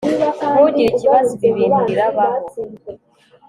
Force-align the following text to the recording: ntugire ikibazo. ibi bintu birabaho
ntugire 0.51 0.89
ikibazo. 0.91 1.31
ibi 1.47 1.53
bintu 1.57 1.79
birabaho 1.87 2.37